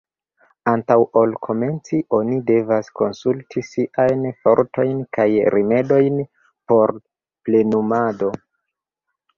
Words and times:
Antaŭ 0.69 0.95
ol 1.21 1.35
komenci, 1.47 1.99
oni 2.19 2.39
devas 2.47 2.89
konsulti 3.01 3.65
siajn 3.69 4.27
fortojn 4.41 5.07
kaj 5.19 5.29
rimedojn 5.57 6.19
por 6.73 6.97
plenumado. 7.49 8.37